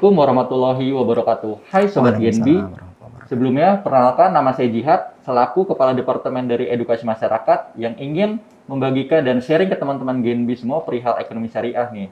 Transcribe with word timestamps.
Assalamualaikum 0.00 0.24
warahmatullahi 0.24 0.86
wabarakatuh. 0.96 1.52
Hai 1.68 1.84
Sobat 1.92 2.16
GNB. 2.16 2.72
Sebelumnya, 3.28 3.84
perkenalkan 3.84 4.32
nama 4.32 4.56
saya 4.56 4.72
Jihad, 4.72 5.12
selaku 5.28 5.68
Kepala 5.68 5.92
Departemen 5.92 6.48
dari 6.48 6.72
Edukasi 6.72 7.04
Masyarakat 7.04 7.76
yang 7.76 7.92
ingin 8.00 8.40
membagikan 8.64 9.20
dan 9.20 9.44
sharing 9.44 9.68
ke 9.68 9.76
teman-teman 9.76 10.24
GNB 10.24 10.56
semua 10.56 10.80
perihal 10.88 11.20
ekonomi 11.20 11.52
syariah 11.52 11.84
nih. 11.92 12.08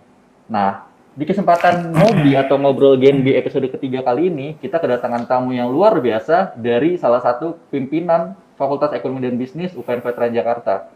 Nah, 0.52 0.84
di 1.16 1.24
kesempatan 1.24 1.96
ngobi 1.96 2.36
atau 2.36 2.60
ngobrol 2.60 3.00
GNB 3.00 3.40
episode 3.40 3.64
ketiga 3.72 4.04
kali 4.04 4.28
ini, 4.28 4.60
kita 4.60 4.76
kedatangan 4.84 5.24
tamu 5.24 5.56
yang 5.56 5.72
luar 5.72 5.96
biasa 5.96 6.60
dari 6.60 7.00
salah 7.00 7.24
satu 7.24 7.56
pimpinan 7.72 8.36
Fakultas 8.60 8.92
Ekonomi 8.92 9.24
dan 9.24 9.40
Bisnis 9.40 9.72
UPN 9.72 10.04
Veteran 10.04 10.36
Jakarta. 10.36 10.92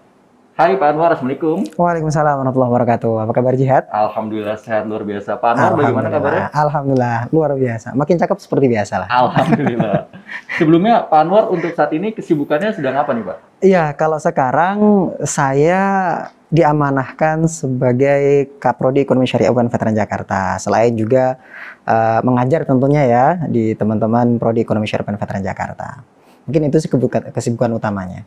Hai 0.62 0.78
Pak 0.78 0.94
Anwar, 0.94 1.10
Assalamualaikum. 1.10 1.66
Waalaikumsalam 1.74 2.38
warahmatullahi 2.38 2.70
wabarakatuh. 2.70 3.26
Apa 3.26 3.32
kabar 3.34 3.58
Jihad? 3.58 3.90
Alhamdulillah 3.90 4.54
sehat 4.54 4.86
luar 4.86 5.02
biasa. 5.02 5.34
Pak 5.34 5.58
Anwar 5.58 5.74
bagaimana 5.74 6.06
kabarnya? 6.06 6.46
Alhamdulillah 6.54 7.18
luar 7.34 7.50
biasa. 7.58 7.98
Makin 7.98 8.14
cakep 8.14 8.38
seperti 8.38 8.70
biasa 8.70 9.02
lah. 9.02 9.08
Alhamdulillah. 9.10 10.06
Sebelumnya 10.62 11.02
Pak 11.10 11.18
Anwar 11.18 11.50
untuk 11.50 11.74
saat 11.74 11.90
ini 11.90 12.14
kesibukannya 12.14 12.78
sedang 12.78 12.94
apa 12.94 13.10
nih 13.10 13.26
Pak? 13.26 13.38
Iya, 13.58 13.90
kalau 13.98 14.22
sekarang 14.22 14.78
saya 15.26 15.82
diamanahkan 16.54 17.42
sebagai 17.50 18.54
Kaprodi 18.62 19.02
Ekonomi 19.02 19.26
Syariah 19.26 19.50
UPN 19.50 19.66
Veteran 19.66 19.98
Jakarta. 19.98 20.62
Selain 20.62 20.94
juga 20.94 21.42
uh, 21.90 22.22
mengajar 22.22 22.62
tentunya 22.62 23.02
ya 23.02 23.26
di 23.50 23.74
teman-teman 23.74 24.38
Prodi 24.38 24.62
Ekonomi 24.62 24.86
Syariah 24.86 25.10
UPN 25.10 25.18
Veteran 25.18 25.42
Jakarta. 25.42 26.06
Mungkin 26.46 26.70
itu 26.70 26.78
kesibukan, 26.86 27.34
kesibukan 27.34 27.70
utamanya. 27.74 28.22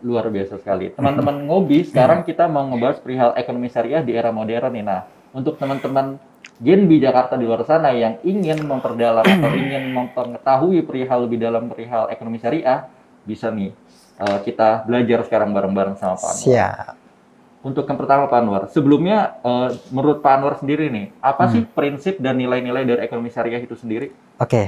Luar 0.00 0.28
biasa 0.32 0.56
sekali. 0.56 0.92
Teman-teman 0.96 1.44
ngobi, 1.44 1.84
sekarang 1.84 2.24
kita 2.24 2.48
mau 2.48 2.64
ngebahas 2.72 2.98
perihal 3.04 3.36
ekonomi 3.36 3.68
syariah 3.68 4.00
di 4.00 4.16
era 4.16 4.32
modern 4.32 4.72
nih. 4.72 4.84
Nah, 4.84 5.00
untuk 5.36 5.60
teman-teman 5.60 6.16
Genbi 6.60 7.00
Jakarta 7.00 7.40
di 7.40 7.48
luar 7.48 7.64
sana 7.64 7.88
yang 7.96 8.20
ingin 8.20 8.60
memperdalam 8.68 9.24
atau 9.24 9.50
ingin 9.64 9.96
mengetahui 9.96 10.84
perihal 10.84 11.24
lebih 11.24 11.40
dalam 11.40 11.72
perihal 11.72 12.12
ekonomi 12.12 12.36
syariah, 12.36 12.84
bisa 13.24 13.48
nih 13.48 13.72
uh, 14.20 14.38
kita 14.44 14.84
belajar 14.84 15.24
sekarang 15.24 15.56
bareng-bareng 15.56 15.96
sama 15.96 16.20
Pak 16.20 16.28
Anwar. 16.28 16.44
Siap. 16.44 16.94
Untuk 17.60 17.84
yang 17.88 17.98
pertama 18.00 18.28
Pak 18.28 18.40
Anwar, 18.40 18.62
sebelumnya 18.72 19.40
uh, 19.40 19.72
menurut 19.88 20.20
Pak 20.20 20.32
Anwar 20.36 20.54
sendiri 20.60 20.92
nih, 20.92 21.12
apa 21.24 21.48
hmm. 21.48 21.52
sih 21.52 21.62
prinsip 21.64 22.14
dan 22.20 22.36
nilai-nilai 22.36 22.84
dari 22.84 23.00
ekonomi 23.08 23.32
syariah 23.32 23.60
itu 23.60 23.76
sendiri? 23.76 24.12
Oke. 24.36 24.48
Okay. 24.48 24.66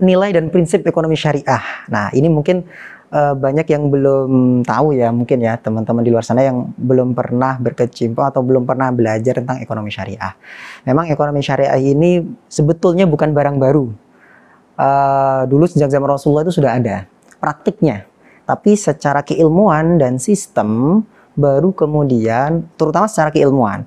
Nilai 0.00 0.32
dan 0.32 0.54
prinsip 0.54 0.86
ekonomi 0.86 1.18
syariah. 1.18 1.86
Nah, 1.90 2.14
ini 2.14 2.30
mungkin 2.30 2.62
uh, 3.10 3.34
banyak 3.36 3.66
yang 3.68 3.90
belum 3.90 4.62
tahu 4.64 4.96
ya, 4.96 5.10
mungkin 5.10 5.42
ya 5.42 5.58
teman-teman 5.58 6.02
di 6.02 6.10
luar 6.10 6.24
sana 6.24 6.46
yang 6.46 6.70
belum 6.78 7.12
pernah 7.12 7.58
berkecimpung 7.58 8.24
atau 8.24 8.40
belum 8.40 8.64
pernah 8.64 8.90
belajar 8.94 9.42
tentang 9.42 9.60
ekonomi 9.60 9.90
syariah. 9.90 10.34
Memang 10.86 11.10
ekonomi 11.10 11.42
syariah 11.44 11.76
ini 11.78 12.24
sebetulnya 12.46 13.04
bukan 13.04 13.34
barang 13.34 13.56
baru. 13.58 13.86
Uh, 14.80 15.44
dulu 15.44 15.68
sejak 15.68 15.92
zaman 15.92 16.08
Rasulullah 16.08 16.46
itu 16.48 16.56
sudah 16.56 16.80
ada 16.80 17.04
praktiknya. 17.36 18.08
Tapi 18.48 18.74
secara 18.74 19.20
keilmuan 19.22 20.00
dan 20.00 20.16
sistem 20.16 21.02
baru 21.38 21.70
kemudian 21.70 22.66
terutama 22.74 23.06
secara 23.06 23.30
keilmuan 23.30 23.86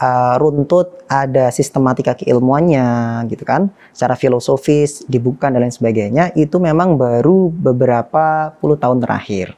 uh, 0.00 0.34
runtut 0.40 1.04
ada 1.10 1.50
sistematika 1.50 2.14
keilmuannya 2.14 3.22
gitu 3.30 3.42
kan? 3.42 3.70
Secara 3.94 4.14
filosofis 4.14 5.06
dibuka 5.06 5.50
dan 5.50 5.62
lain 5.62 5.74
sebagainya 5.74 6.34
itu 6.34 6.56
memang 6.62 6.98
baru 6.98 7.50
beberapa 7.50 8.54
puluh 8.58 8.78
tahun 8.78 9.02
terakhir. 9.02 9.54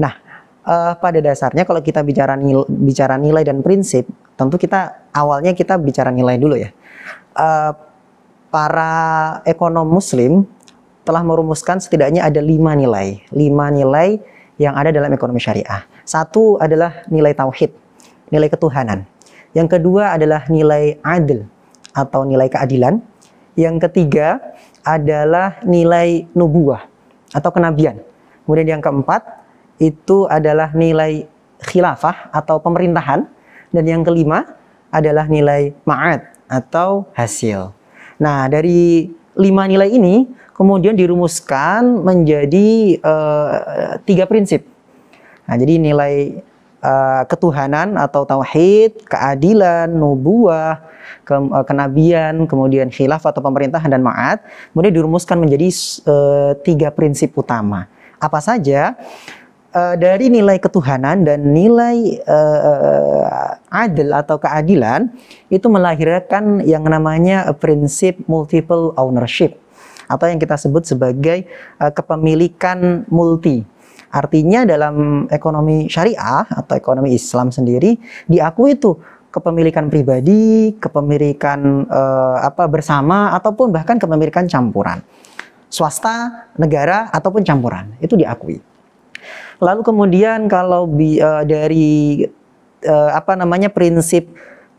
Nah 0.00 0.16
uh, 0.64 0.92
pada 0.98 1.20
dasarnya 1.22 1.64
kalau 1.68 1.80
kita 1.84 2.00
bicara 2.02 2.34
nilai, 2.34 2.66
bicara 2.68 3.14
nilai 3.20 3.44
dan 3.44 3.62
prinsip 3.62 4.08
tentu 4.34 4.58
kita 4.58 5.10
awalnya 5.14 5.54
kita 5.54 5.78
bicara 5.78 6.10
nilai 6.10 6.36
dulu 6.40 6.58
ya. 6.58 6.72
Uh, 7.34 7.72
para 8.50 8.92
ekonom 9.44 9.86
muslim 9.86 10.46
telah 11.04 11.20
merumuskan 11.20 11.82
setidaknya 11.82 12.24
ada 12.24 12.40
lima 12.40 12.72
nilai 12.72 13.20
lima 13.34 13.68
nilai 13.68 14.16
yang 14.54 14.78
ada 14.78 14.94
dalam 14.94 15.10
ekonomi 15.10 15.42
syariah. 15.42 15.82
Satu 16.06 16.62
adalah 16.62 17.02
nilai 17.10 17.34
tauhid, 17.34 17.74
nilai 18.30 18.46
ketuhanan. 18.46 19.02
Yang 19.54 19.78
kedua 19.78 20.18
adalah 20.18 20.44
nilai 20.50 20.98
adil 21.00 21.46
atau 21.94 22.26
nilai 22.26 22.50
keadilan. 22.50 22.98
Yang 23.54 23.88
ketiga 23.88 24.42
adalah 24.82 25.62
nilai 25.62 26.26
nubuah 26.34 26.90
atau 27.30 27.50
kenabian. 27.54 28.02
Kemudian 28.44 28.78
yang 28.78 28.82
keempat 28.82 29.22
itu 29.78 30.26
adalah 30.26 30.74
nilai 30.74 31.24
khilafah 31.62 32.34
atau 32.34 32.58
pemerintahan. 32.58 33.30
Dan 33.70 33.84
yang 33.86 34.02
kelima 34.06 34.46
adalah 34.90 35.26
nilai 35.26 35.74
ma'ad 35.82 36.22
atau 36.46 37.10
hasil. 37.14 37.74
Nah, 38.18 38.46
dari 38.46 39.10
lima 39.34 39.66
nilai 39.66 39.90
ini 39.90 40.30
kemudian 40.54 40.94
dirumuskan 40.94 41.82
menjadi 42.06 43.02
uh, 43.02 43.98
tiga 44.06 44.30
prinsip 44.30 44.62
Nah, 45.44 45.54
jadi 45.60 45.76
nilai 45.76 46.40
uh, 46.84 47.22
ketuhanan 47.24 47.96
atau 47.96 48.28
tauhid, 48.28 49.08
keadilan, 49.08 49.88
nubuah, 49.88 50.84
ke, 51.24 51.32
uh, 51.32 51.64
kenabian, 51.64 52.44
kemudian 52.44 52.92
khilaf 52.92 53.24
atau 53.24 53.40
pemerintahan 53.40 53.88
dan 53.88 54.04
ma'at, 54.04 54.44
kemudian 54.76 54.92
dirumuskan 54.92 55.40
menjadi 55.40 55.68
uh, 56.04 56.52
tiga 56.60 56.92
prinsip 56.92 57.32
utama. 57.34 57.88
Apa 58.20 58.38
saja? 58.44 58.94
Uh, 59.74 59.98
dari 59.98 60.30
nilai 60.30 60.62
ketuhanan 60.62 61.26
dan 61.26 61.50
nilai 61.50 62.22
uh, 62.30 63.58
adil 63.74 64.14
atau 64.14 64.38
keadilan 64.38 65.10
itu 65.50 65.66
melahirkan 65.66 66.62
yang 66.62 66.86
namanya 66.86 67.50
prinsip 67.58 68.22
multiple 68.30 68.94
ownership 68.94 69.58
atau 70.06 70.30
yang 70.30 70.38
kita 70.38 70.54
sebut 70.54 70.86
sebagai 70.86 71.50
uh, 71.82 71.90
kepemilikan 71.90 73.02
multi 73.10 73.66
Artinya 74.14 74.62
dalam 74.62 75.26
ekonomi 75.26 75.90
syariah 75.90 76.46
atau 76.46 76.78
ekonomi 76.78 77.10
Islam 77.18 77.50
sendiri 77.50 77.98
diakui 78.30 78.78
itu 78.78 78.94
kepemilikan 79.34 79.90
pribadi, 79.90 80.78
kepemilikan 80.78 81.90
uh, 81.90 82.38
apa 82.46 82.70
bersama 82.70 83.34
ataupun 83.34 83.74
bahkan 83.74 83.98
kepemilikan 83.98 84.46
campuran. 84.46 85.02
Swasta, 85.66 86.46
negara 86.54 87.10
ataupun 87.10 87.42
campuran 87.42 87.98
itu 87.98 88.14
diakui. 88.14 88.62
Lalu 89.58 89.82
kemudian 89.82 90.46
kalau 90.46 90.86
bi, 90.86 91.18
uh, 91.18 91.42
dari 91.42 92.22
uh, 92.86 93.10
apa 93.10 93.34
namanya 93.34 93.66
prinsip 93.74 94.30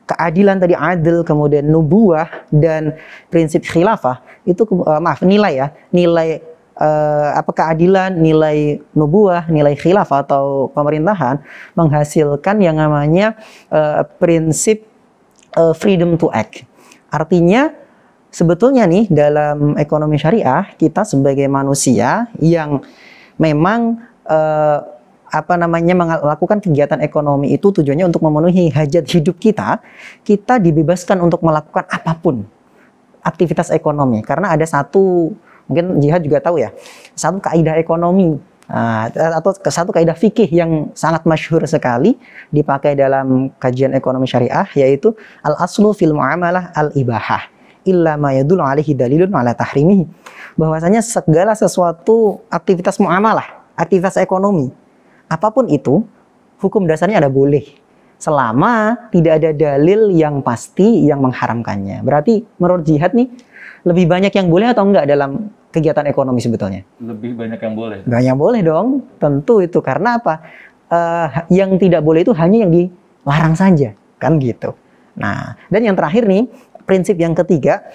keadilan 0.07 0.63
tadi 0.63 0.71
adil, 0.71 1.27
kemudian 1.27 1.67
nubuah 1.67 2.47
dan 2.47 2.95
prinsip 3.27 3.67
khilafah 3.67 4.23
itu 4.47 4.63
uh, 4.63 5.03
maaf 5.03 5.19
nilai 5.19 5.59
ya, 5.59 5.67
nilai 5.91 6.54
uh, 6.79 7.29
apa 7.35 7.51
keadilan, 7.51 8.15
nilai 8.15 8.79
nubuah, 8.95 9.47
nilai 9.47 9.75
khilaf 9.75 10.11
atau 10.11 10.71
pemerintahan 10.71 11.41
menghasilkan 11.75 12.59
yang 12.59 12.77
namanya 12.79 13.39
uh, 13.71 14.03
prinsip 14.19 14.83
uh, 15.55 15.71
freedom 15.75 16.19
to 16.19 16.27
act. 16.31 16.67
Artinya 17.11 17.71
sebetulnya 18.31 18.83
nih 18.87 19.07
dalam 19.07 19.79
ekonomi 19.79 20.19
syariah 20.19 20.75
kita 20.75 21.07
sebagai 21.07 21.47
manusia 21.47 22.27
yang 22.39 22.83
memang 23.39 23.99
uh, 24.27 24.79
apa 25.35 25.59
namanya 25.59 25.91
melakukan 25.97 26.63
kegiatan 26.63 27.01
ekonomi 27.03 27.51
itu 27.51 27.67
tujuannya 27.67 28.07
untuk 28.07 28.23
memenuhi 28.23 28.71
hajat 28.71 29.03
hidup 29.09 29.35
kita, 29.35 29.83
kita 30.23 30.61
dibebaskan 30.63 31.19
untuk 31.19 31.43
melakukan 31.43 31.83
apa 31.91 32.15
pun 32.15 32.47
aktivitas 33.25 33.73
ekonomi 33.73 34.21
karena 34.21 34.53
ada 34.53 34.63
satu 34.63 35.33
Mungkin 35.67 35.99
jihad 36.01 36.21
juga 36.21 36.41
tahu 36.41 36.61
ya. 36.61 36.69
Satu 37.17 37.41
kaidah 37.41 37.77
ekonomi 37.81 38.37
uh, 38.69 39.05
atau 39.09 39.51
satu 39.57 39.89
kaidah 39.89 40.13
fikih 40.13 40.49
yang 40.49 40.89
sangat 40.93 41.25
masyhur 41.25 41.61
sekali 41.65 42.17
dipakai 42.53 42.93
dalam 42.93 43.49
kajian 43.57 43.93
ekonomi 43.97 44.29
syariah 44.29 44.65
yaitu 44.77 45.13
al 45.41 45.57
aslu 45.61 45.93
fil 45.93 46.13
muamalah 46.13 46.73
al 46.77 46.93
ibahah 46.93 47.49
illa 47.85 48.17
ma 48.17 48.33
yadullu 48.33 48.65
alaihi 48.65 48.97
dalilun 48.97 49.29
ala 49.33 49.53
tahrimihi. 49.53 50.09
Bahwasanya 50.57 51.05
segala 51.05 51.53
sesuatu 51.53 52.41
aktivitas 52.49 52.97
muamalah, 52.97 53.45
aktivitas 53.77 54.17
ekonomi, 54.17 54.73
apa 55.29 55.53
pun 55.53 55.69
itu, 55.69 56.01
hukum 56.57 56.89
dasarnya 56.89 57.21
ada 57.21 57.29
boleh 57.29 57.85
selama 58.15 58.95
tidak 59.11 59.43
ada 59.43 59.51
dalil 59.51 60.09
yang 60.09 60.39
pasti 60.39 61.05
yang 61.05 61.21
mengharamkannya. 61.21 62.01
Berarti 62.01 62.47
menurut 62.57 62.87
jihad 62.87 63.11
nih 63.11 63.27
lebih 63.85 64.05
banyak 64.09 64.33
yang 64.33 64.49
boleh 64.49 64.73
atau 64.73 64.83
enggak 64.83 65.05
dalam 65.05 65.53
kegiatan 65.69 66.09
ekonomi 66.09 66.41
sebetulnya? 66.41 66.81
Lebih 66.97 67.37
banyak 67.37 67.59
yang 67.61 67.73
boleh. 67.77 67.97
Banyak 68.03 68.35
boleh 68.35 68.61
dong, 68.65 69.05
tentu 69.21 69.61
itu 69.61 69.77
karena 69.79 70.17
apa? 70.17 70.41
Uh, 70.85 71.27
yang 71.53 71.77
tidak 71.77 72.01
boleh 72.01 72.25
itu 72.25 72.33
hanya 72.33 72.65
yang 72.65 72.71
dilarang 72.73 73.53
saja, 73.53 73.93
kan 74.17 74.37
gitu. 74.41 74.73
Nah, 75.17 75.57
dan 75.69 75.81
yang 75.81 75.95
terakhir 75.97 76.25
nih, 76.25 76.49
prinsip 76.85 77.17
yang 77.17 77.33
ketiga 77.33 77.85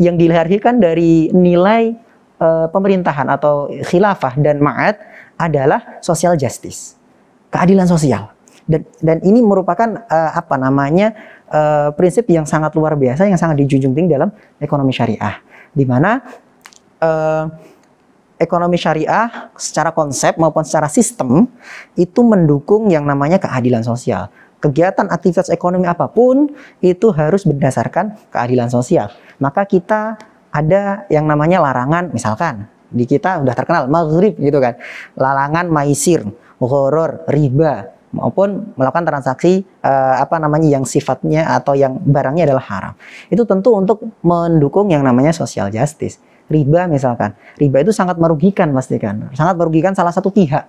yang 0.00 0.18
dilahirkan 0.18 0.82
dari 0.82 1.30
nilai 1.30 1.94
uh, 2.42 2.66
pemerintahan 2.68 3.30
atau 3.30 3.70
khilafah 3.70 4.36
dan 4.42 4.60
ma'at 4.60 5.00
adalah 5.38 6.00
social 6.02 6.34
justice, 6.34 6.98
keadilan 7.52 7.86
sosial. 7.86 8.32
Dan 8.64 8.84
dan 9.04 9.20
ini 9.20 9.44
merupakan 9.44 10.08
uh, 10.08 10.32
apa 10.34 10.56
namanya 10.56 11.12
uh, 11.50 11.90
prinsip 11.96 12.28
yang 12.30 12.46
sangat 12.48 12.72
luar 12.76 12.96
biasa 12.96 13.28
yang 13.28 13.40
sangat 13.40 13.60
dijunjung 13.64 13.92
tinggi 13.92 14.14
dalam 14.14 14.30
ekonomi 14.60 14.92
syariah, 14.94 15.40
di 15.72 15.84
mana 15.84 16.20
uh, 17.00 17.44
ekonomi 18.38 18.76
syariah 18.76 19.52
secara 19.54 19.94
konsep 19.94 20.36
maupun 20.36 20.66
secara 20.66 20.90
sistem 20.90 21.46
itu 21.94 22.20
mendukung 22.20 22.90
yang 22.90 23.06
namanya 23.06 23.40
keadilan 23.40 23.80
sosial. 23.80 24.28
Kegiatan 24.60 25.12
aktivitas 25.12 25.52
ekonomi 25.52 25.84
apa 25.84 26.08
pun 26.08 26.48
itu 26.80 27.12
harus 27.12 27.44
berdasarkan 27.44 28.16
keadilan 28.32 28.72
sosial. 28.72 29.12
Maka 29.36 29.68
kita 29.68 30.16
ada 30.48 31.04
yang 31.12 31.28
namanya 31.28 31.60
larangan, 31.60 32.08
misalkan 32.14 32.64
di 32.88 33.04
kita 33.04 33.42
udah 33.44 33.52
terkenal 33.52 33.90
maghrib 33.90 34.38
gitu 34.38 34.62
kan, 34.62 34.80
larangan 35.18 35.68
maisir, 35.68 36.24
horor, 36.62 37.26
riba 37.28 37.93
maupun 38.14 38.72
melakukan 38.78 39.04
transaksi 39.04 39.66
uh, 39.82 40.22
apa 40.22 40.38
namanya 40.38 40.78
yang 40.78 40.86
sifatnya 40.86 41.50
atau 41.58 41.74
yang 41.74 41.98
barangnya 41.98 42.46
adalah 42.46 42.64
haram. 42.70 42.94
Itu 43.28 43.42
tentu 43.44 43.74
untuk 43.74 44.00
mendukung 44.22 44.88
yang 44.94 45.02
namanya 45.02 45.34
social 45.34 45.68
justice 45.68 46.22
riba 46.48 46.84
misalkan. 46.90 47.32
Riba 47.56 47.80
itu 47.84 47.92
sangat 47.94 48.20
merugikan 48.20 48.72
pasti 48.76 49.00
kan. 49.00 49.32
Sangat 49.32 49.56
merugikan 49.56 49.96
salah 49.96 50.12
satu 50.12 50.28
pihak. 50.28 50.64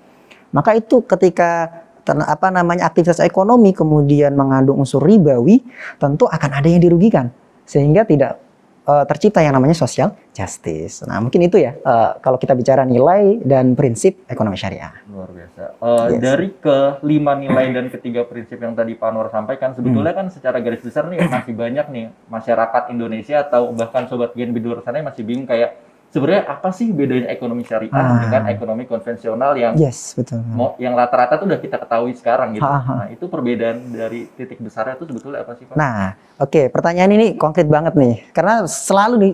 Maka 0.55 0.77
itu 0.77 1.03
ketika 1.03 1.83
apa 2.05 2.53
namanya 2.53 2.85
aktivitas 2.85 3.17
ekonomi 3.25 3.73
kemudian 3.73 4.37
mengandung 4.37 4.77
unsur 4.79 5.01
ribawi, 5.01 5.65
tentu 5.97 6.29
akan 6.29 6.51
ada 6.53 6.67
yang 6.69 6.79
dirugikan. 6.79 7.33
Sehingga 7.65 8.05
tidak 8.05 8.44
uh, 8.85 9.05
tercipta 9.05 9.41
yang 9.41 9.53
namanya 9.57 9.75
social 9.75 10.13
justice. 10.31 11.03
Nah, 11.05 11.19
mungkin 11.21 11.45
itu 11.45 11.61
ya 11.61 11.75
uh, 11.81 12.17
kalau 12.21 12.37
kita 12.39 12.53
bicara 12.53 12.85
nilai 12.85 13.41
dan 13.43 13.73
prinsip 13.73 14.23
ekonomi 14.29 14.55
syariah. 14.57 14.93
Luar 15.09 15.29
biasa. 15.31 15.61
Uh, 15.81 16.05
yes. 16.15 16.21
Dari 16.21 16.49
kelima 16.57 17.33
nilai 17.37 17.65
dan 17.73 17.85
ketiga 17.91 18.25
prinsip 18.25 18.61
yang 18.61 18.73
tadi 18.73 18.97
Pak 18.97 19.07
Anwar 19.09 19.29
sampaikan, 19.29 19.73
sebetulnya 19.73 20.13
hmm. 20.13 20.19
kan 20.23 20.27
secara 20.33 20.57
garis 20.61 20.81
besar 20.81 21.07
nih 21.09 21.25
masih 21.27 21.53
banyak 21.53 21.85
nih 21.91 22.05
masyarakat 22.27 22.83
Indonesia 22.93 23.41
atau 23.43 23.73
bahkan 23.73 24.07
sobat 24.09 24.33
Gen 24.33 24.53
di 24.55 24.61
luar 24.61 24.81
sana 24.81 25.03
masih 25.03 25.23
bingung 25.25 25.47
kayak 25.47 25.84
sebenarnya 26.15 26.47
apa 26.47 26.71
sih 26.71 26.95
bedanya 26.95 27.27
ekonomi 27.27 27.67
syariah 27.67 27.91
ah. 27.91 28.23
dengan 28.23 28.47
ekonomi 28.47 28.87
konvensional 28.87 29.51
yang 29.59 29.75
yes 29.75 30.15
betul 30.15 30.39
yang 30.79 30.95
rata-rata 30.95 31.35
tuh 31.35 31.51
udah 31.51 31.59
kita 31.59 31.75
ketahui 31.75 32.15
sekarang 32.15 32.55
gitu. 32.55 32.63
Ha, 32.63 32.79
ha. 32.79 32.93
Nah 33.03 33.07
itu 33.11 33.27
perbedaan 33.27 33.91
dari 33.91 34.31
titik 34.31 34.63
besarnya 34.63 34.95
itu 34.95 35.11
sebetulnya 35.11 35.43
apa 35.43 35.59
sih 35.59 35.67
pak? 35.67 35.75
Nah 35.75 36.15
oke 36.39 36.47
okay, 36.47 36.65
pertanyaan 36.71 37.11
ini 37.19 37.35
konkret 37.35 37.67
banget 37.67 37.99
nih 37.99 38.31
karena 38.31 38.63
selalu 38.63 39.15
di 39.19 39.29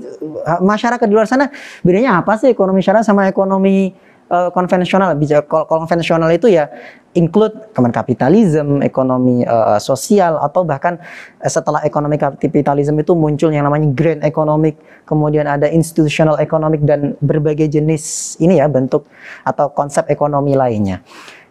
masyarakat 0.66 1.06
di 1.06 1.13
luar 1.13 1.30
sana 1.30 1.54
bedanya 1.86 2.18
apa 2.18 2.33
sih 2.42 2.50
ekonomi 2.50 2.81
syariah 2.81 3.06
sama 3.06 3.30
ekonomi 3.30 3.94
uh, 4.31 4.50
konvensional. 4.56 5.12
Bicara 5.19 5.44
konvensional 5.45 6.31
itu 6.31 6.48
ya 6.48 6.72
include 7.12 7.75
common 7.75 7.92
capitalism, 7.92 8.80
ekonomi 8.80 9.44
uh, 9.44 9.75
sosial 9.78 10.39
atau 10.39 10.63
bahkan 10.63 10.95
uh, 11.44 11.51
setelah 11.51 11.83
ekonomi 11.83 12.16
kapitalisme 12.16 12.95
itu 13.04 13.12
muncul 13.12 13.51
yang 13.51 13.68
namanya 13.68 13.92
grand 13.92 14.24
economic, 14.24 14.80
kemudian 15.04 15.45
ada 15.45 15.68
institutional 15.68 16.39
economic 16.39 16.80
dan 16.88 17.19
berbagai 17.19 17.68
jenis 17.68 18.36
ini 18.39 18.63
ya 18.63 18.72
bentuk 18.72 19.06
atau 19.44 19.68
konsep 19.75 20.07
ekonomi 20.07 20.56
lainnya. 20.56 21.04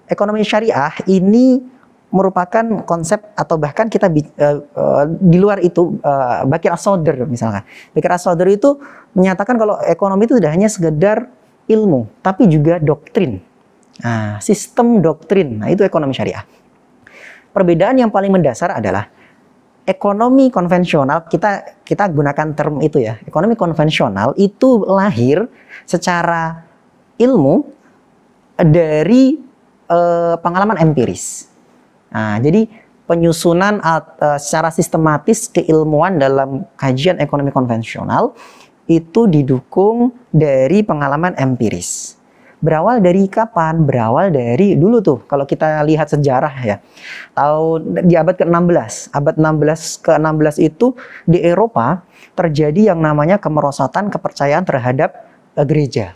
Ekonomi 0.09 0.43
syariah 0.43 0.91
ini 1.07 1.63
merupakan 2.11 2.83
konsep 2.83 3.23
atau 3.39 3.55
bahkan 3.55 3.87
kita 3.87 4.11
uh, 4.11 4.59
uh, 4.75 5.05
di 5.07 5.39
luar 5.39 5.63
itu 5.63 5.95
uh, 6.03 6.43
Bakir 6.43 6.75
Asoder 6.75 7.23
misalkan. 7.31 7.63
Bakir 7.95 8.11
Asoder 8.11 8.51
itu 8.51 8.83
menyatakan 9.15 9.55
kalau 9.55 9.79
ekonomi 9.87 10.27
itu 10.27 10.43
tidak 10.43 10.51
hanya 10.59 10.67
sekedar 10.67 11.31
ilmu, 11.71 12.11
tapi 12.21 12.51
juga 12.51 12.83
doktrin. 12.83 13.39
Nah, 14.03 14.43
sistem 14.43 14.99
doktrin, 14.99 15.61
nah 15.63 15.69
itu 15.71 15.87
ekonomi 15.87 16.11
syariah. 16.11 16.43
Perbedaan 17.55 17.99
yang 18.01 18.11
paling 18.11 18.33
mendasar 18.35 18.75
adalah 18.75 19.07
ekonomi 19.91 20.55
konvensional 20.55 21.27
kita 21.27 21.83
kita 21.83 22.07
gunakan 22.15 22.55
term 22.55 22.79
itu 22.79 23.03
ya 23.03 23.19
ekonomi 23.27 23.59
konvensional 23.59 24.37
itu 24.39 24.87
lahir 24.87 25.51
secara 25.83 26.63
ilmu 27.19 27.67
dari 28.55 29.41
uh, 29.91 30.39
pengalaman 30.39 30.79
empiris 30.79 31.51
nah 32.15 32.39
jadi 32.39 32.71
penyusunan 33.11 33.83
uh, 33.83 34.39
secara 34.39 34.71
sistematis 34.71 35.51
keilmuan 35.51 36.23
dalam 36.23 36.71
kajian 36.79 37.19
ekonomi 37.19 37.51
konvensional 37.51 38.39
itu 38.91 39.31
didukung 39.31 40.11
dari 40.35 40.83
pengalaman 40.83 41.39
empiris. 41.39 42.19
Berawal 42.61 43.01
dari 43.01 43.25
kapan? 43.25 43.89
Berawal 43.89 44.35
dari 44.35 44.77
dulu 44.77 45.01
tuh 45.01 45.19
kalau 45.25 45.49
kita 45.49 45.81
lihat 45.87 46.13
sejarah 46.13 46.55
ya. 46.61 46.77
Tahun 47.33 48.05
di 48.05 48.19
abad 48.19 48.37
ke-16, 48.37 49.17
abad 49.17 49.35
16 49.41 50.05
ke-16 50.05 50.57
itu 50.61 50.93
di 51.25 51.41
Eropa 51.41 52.05
terjadi 52.37 52.93
yang 52.93 53.01
namanya 53.01 53.41
kemerosotan 53.41 54.13
kepercayaan 54.13 54.69
terhadap 54.69 55.25
uh, 55.57 55.65
gereja. 55.65 56.13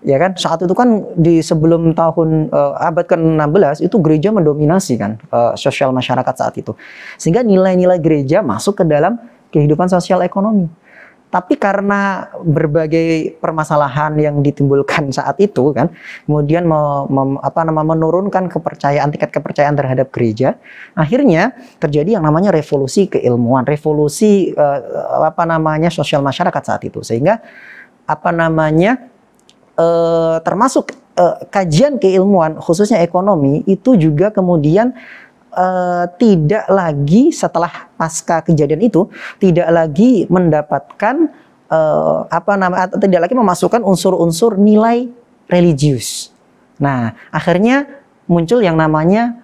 Ya 0.00 0.16
kan, 0.16 0.32
saat 0.38 0.64
itu 0.64 0.72
kan 0.72 1.02
di 1.18 1.44
sebelum 1.44 1.98
tahun 1.98 2.54
uh, 2.54 2.72
abad 2.78 3.10
ke-16 3.10 3.84
itu 3.84 3.96
gereja 4.00 4.30
mendominasi 4.30 4.96
kan 5.02 5.18
uh, 5.34 5.58
sosial 5.58 5.90
masyarakat 5.90 6.34
saat 6.38 6.54
itu. 6.62 6.78
Sehingga 7.18 7.42
nilai-nilai 7.42 7.98
gereja 7.98 8.40
masuk 8.40 8.80
ke 8.80 8.84
dalam 8.86 9.18
kehidupan 9.50 9.90
sosial 9.90 10.22
ekonomi. 10.22 10.70
Tapi 11.30 11.54
karena 11.62 12.26
berbagai 12.42 13.38
permasalahan 13.38 14.18
yang 14.18 14.42
ditimbulkan 14.42 15.08
saat 15.16 15.38
itu 15.38 15.70
kan, 15.70 15.94
kemudian 16.26 16.66
me, 16.66 17.06
me, 17.06 17.38
apa 17.38 17.62
nama 17.62 17.86
menurunkan 17.86 18.50
kepercayaan 18.50 19.14
tingkat 19.14 19.30
kepercayaan 19.30 19.78
terhadap 19.78 20.10
gereja, 20.10 20.58
akhirnya 20.98 21.54
terjadi 21.78 22.18
yang 22.18 22.26
namanya 22.26 22.50
revolusi 22.50 23.06
keilmuan, 23.06 23.62
revolusi 23.62 24.50
uh, 24.58 25.22
apa 25.22 25.46
namanya 25.46 25.88
sosial 25.88 26.18
masyarakat 26.20 26.62
saat 26.66 26.82
itu. 26.82 26.98
Sehingga 27.06 27.38
apa 28.10 28.34
namanya 28.34 28.98
uh, 29.78 30.42
termasuk 30.42 30.90
uh, 31.14 31.46
kajian 31.46 32.02
keilmuan 32.02 32.58
khususnya 32.58 32.98
ekonomi 33.06 33.62
itu 33.70 33.94
juga 33.94 34.34
kemudian 34.34 34.98
uh, 35.54 36.06
tidak 36.18 36.66
lagi 36.70 37.30
setelah 37.34 37.90
pasca 37.98 38.42
kejadian 38.42 38.80
itu 38.82 39.06
tidak 39.38 39.68
lagi 39.70 40.26
mendapatkan 40.30 41.30
uh, 41.70 42.26
apa 42.30 42.52
nama 42.58 42.86
atau 42.90 42.98
tidak 42.98 43.28
lagi 43.28 43.34
memasukkan 43.34 43.82
unsur-unsur 43.82 44.58
nilai 44.58 45.10
religius. 45.50 46.30
Nah, 46.80 47.12
akhirnya 47.28 47.86
muncul 48.24 48.62
yang 48.62 48.78
namanya 48.78 49.42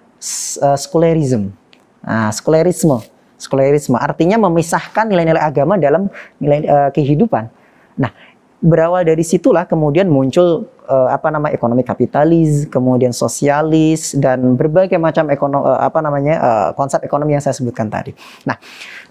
uh, 0.63 0.77
sekularisme. 0.79 1.53
Nah, 2.01 2.31
sekularisme, 2.31 3.03
sekularisme 3.35 3.99
artinya 3.99 4.39
memisahkan 4.47 5.05
nilai-nilai 5.05 5.43
agama 5.43 5.75
dalam 5.75 6.07
nilai 6.39 6.63
uh, 6.65 6.89
kehidupan. 6.89 7.51
Nah, 7.97 8.13
berawal 8.57 9.05
dari 9.05 9.21
situlah 9.21 9.69
kemudian 9.69 10.09
muncul 10.09 10.65
uh, 10.89 11.09
apa 11.13 11.29
nama 11.29 11.53
ekonomi 11.53 11.85
kapitalis, 11.85 12.65
kemudian 12.65 13.13
sosialis 13.13 14.17
dan 14.17 14.57
berbagai 14.57 14.97
macam 14.97 15.29
ekonomi 15.29 15.61
uh, 15.69 15.77
apa 15.77 15.99
namanya 16.01 16.35
uh, 16.41 16.69
konsep 16.73 17.05
ekonomi 17.05 17.37
yang 17.37 17.43
saya 17.43 17.53
sebutkan 17.53 17.85
tadi. 17.85 18.17
Nah, 18.49 18.57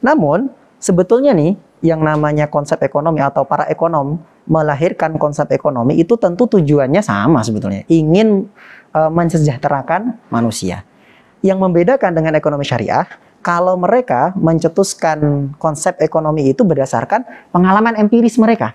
namun 0.03 0.51
sebetulnya 0.83 1.31
nih 1.31 1.55
yang 1.85 2.03
namanya 2.03 2.51
konsep 2.51 2.83
ekonomi 2.83 3.23
atau 3.23 3.47
para 3.47 3.71
ekonom 3.71 4.19
melahirkan 4.51 5.15
konsep 5.15 5.47
ekonomi 5.55 5.99
itu 5.99 6.19
tentu 6.19 6.51
tujuannya 6.51 7.03
sama 7.03 7.43
sebetulnya, 7.47 7.87
ingin 7.87 8.51
uh, 8.95 9.11
mensejahterakan 9.11 10.19
manusia. 10.27 10.83
Yang 11.45 11.63
membedakan 11.63 12.11
dengan 12.17 12.35
ekonomi 12.35 12.67
syariah 12.67 13.07
kalau 13.47 13.79
mereka 13.79 14.35
mencetuskan 14.35 15.53
konsep 15.63 15.95
ekonomi 16.03 16.51
itu 16.51 16.67
berdasarkan 16.67 17.23
pengalaman 17.55 17.95
empiris 17.95 18.35
mereka 18.43 18.75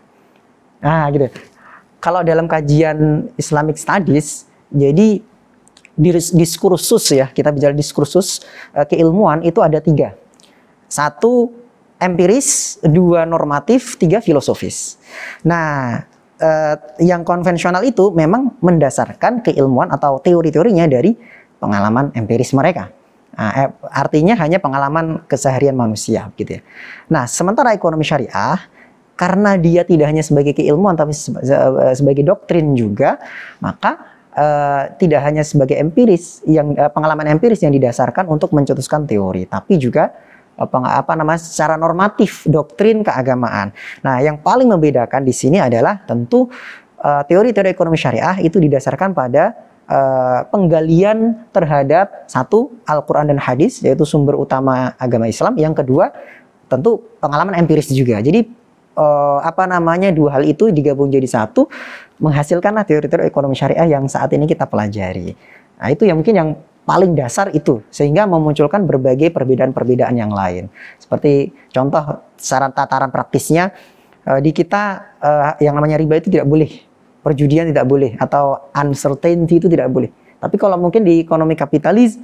Nah, 0.82 1.06
gitu. 1.14 1.30
Kalau 2.02 2.26
dalam 2.26 2.50
kajian 2.50 3.30
Islamic 3.38 3.78
Studies, 3.78 4.50
jadi 4.74 5.22
diskursus 6.34 7.14
ya, 7.14 7.30
kita 7.30 7.54
bicara 7.54 7.78
diskursus 7.78 8.42
uh, 8.74 8.88
keilmuan 8.90 9.46
itu 9.46 9.62
ada 9.62 9.78
tiga. 9.78 10.18
Satu 10.90 11.54
empiris, 12.02 12.82
dua 12.82 13.30
normatif, 13.30 14.02
tiga 14.02 14.18
filosofis. 14.18 14.98
Nah, 15.46 16.02
uh, 16.42 16.76
yang 16.98 17.22
konvensional 17.22 17.86
itu 17.86 18.10
memang 18.10 18.58
mendasarkan 18.60 19.46
keilmuan 19.46 19.94
atau 19.94 20.18
teori-teorinya 20.18 20.90
dari 20.90 21.14
pengalaman 21.62 22.10
empiris 22.18 22.58
mereka. 22.58 22.90
Nah, 23.32 23.52
eh, 23.56 23.70
artinya 23.94 24.36
hanya 24.42 24.60
pengalaman 24.60 25.24
keseharian 25.30 25.78
manusia 25.78 26.34
gitu 26.36 26.60
ya. 26.60 26.62
Nah, 27.08 27.30
sementara 27.30 27.72
ekonomi 27.72 28.04
syariah 28.04 28.60
karena 29.16 29.54
dia 29.60 29.86
tidak 29.86 30.10
hanya 30.10 30.24
sebagai 30.26 30.58
keilmuan 30.58 30.98
tapi 30.98 31.14
eh, 31.14 31.94
sebagai 31.94 32.24
doktrin 32.26 32.74
juga, 32.74 33.22
maka 33.62 34.12
uh, 34.34 34.92
tidak 34.98 35.22
hanya 35.28 35.44
sebagai 35.46 35.78
empiris 35.78 36.42
yang 36.48 36.74
uh, 36.74 36.90
pengalaman 36.90 37.30
empiris 37.30 37.62
yang 37.62 37.76
didasarkan 37.76 38.26
untuk 38.32 38.56
mencetuskan 38.56 39.06
teori, 39.06 39.46
tapi 39.46 39.78
juga 39.78 40.10
apa, 40.58 40.78
apa 40.84 41.14
namanya 41.16 41.42
secara 41.42 41.78
normatif 41.78 42.50
doktrin 42.50 43.06
keagamaan. 43.06 43.72
Nah, 44.02 44.20
yang 44.20 44.42
paling 44.42 44.70
membedakan 44.70 45.24
di 45.24 45.34
sini 45.34 45.58
adalah 45.62 46.02
tentu 46.06 46.50
teori-teori 47.02 47.70
uh, 47.70 47.74
ekonomi 47.74 47.98
syariah 47.98 48.38
itu 48.42 48.62
didasarkan 48.62 49.14
pada 49.18 49.58
uh, 49.90 50.40
penggalian 50.50 51.50
terhadap 51.50 52.26
satu 52.30 52.72
Al-Quran 52.86 53.34
dan 53.36 53.40
hadis 53.42 53.82
yaitu 53.82 54.06
sumber 54.06 54.38
utama 54.38 54.94
agama 54.96 55.26
Islam 55.28 55.58
yang 55.58 55.76
kedua 55.76 56.14
tentu 56.72 57.04
pengalaman 57.20 57.58
empiris 57.60 57.92
juga 57.92 58.24
jadi 58.24 58.48
uh, 58.98 59.40
apa 59.44 59.68
namanya 59.68 60.10
dua 60.10 60.40
hal 60.40 60.44
itu 60.48 60.72
digabung 60.72 61.12
jadi 61.12 61.28
satu 61.28 61.68
menghasilkanlah 62.22 62.86
teori-teori 62.86 63.28
ekonomi 63.28 63.58
syariah 63.58 63.98
yang 63.98 64.06
saat 64.06 64.32
ini 64.34 64.46
kita 64.46 64.66
pelajari 64.68 65.34
nah 65.82 65.90
itu 65.90 66.06
yang 66.06 66.22
mungkin 66.22 66.36
yang 66.38 66.50
paling 66.82 67.14
dasar 67.14 67.54
itu 67.54 67.86
sehingga 67.94 68.26
memunculkan 68.26 68.84
berbagai 68.90 69.30
perbedaan-perbedaan 69.30 70.18
yang 70.18 70.34
lain. 70.34 70.68
Seperti 70.98 71.54
contoh 71.70 72.26
saran 72.36 72.74
tataran 72.74 73.14
praktisnya 73.14 73.72
uh, 74.26 74.42
di 74.42 74.52
kita 74.52 75.14
uh, 75.22 75.56
yang 75.62 75.78
namanya 75.78 76.02
riba 76.02 76.18
itu 76.18 76.34
tidak 76.34 76.50
boleh, 76.50 76.72
perjudian 77.22 77.70
tidak 77.70 77.86
boleh 77.86 78.18
atau 78.18 78.70
uncertainty 78.74 79.62
itu 79.62 79.68
tidak 79.70 79.88
boleh. 79.94 80.10
Tapi 80.42 80.58
kalau 80.58 80.76
mungkin 80.82 81.06
di 81.06 81.22
ekonomi 81.22 81.54
kapitalis 81.54 82.18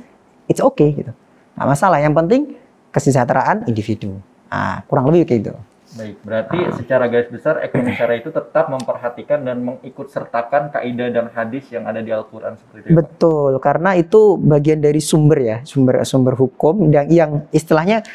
it's 0.49 0.59
okay 0.59 0.91
gitu. 0.91 1.13
Nah, 1.57 1.65
masalah 1.69 2.01
yang 2.01 2.17
penting 2.17 2.57
kesejahteraan 2.89 3.69
individu. 3.69 4.17
Nah, 4.49 4.81
kurang 4.89 5.09
lebih 5.13 5.29
kayak 5.29 5.39
gitu. 5.45 5.53
Baik, 5.97 6.15
berarti 6.21 6.57
secara 6.77 7.09
garis 7.09 7.29
besar 7.33 7.59
ekonomi 7.65 7.97
syariah 7.97 8.21
itu 8.21 8.29
tetap 8.29 8.69
memperhatikan 8.69 9.41
dan 9.41 9.65
mengikut 9.65 10.13
sertakan 10.13 10.69
kaidah 10.69 11.09
dan 11.09 11.25
hadis 11.33 11.65
yang 11.73 11.89
ada 11.89 12.05
di 12.05 12.13
Al-Qur'an 12.13 12.53
seperti 12.53 12.93
itu. 12.93 12.95
Betul, 12.95 13.57
karena 13.57 13.97
itu 13.97 14.37
bagian 14.37 14.77
dari 14.77 15.01
sumber 15.01 15.39
ya, 15.41 15.57
sumber 15.65 16.05
sumber 16.05 16.37
hukum 16.37 16.93
dan 16.93 17.09
yang 17.09 17.49
istilahnya 17.49 18.05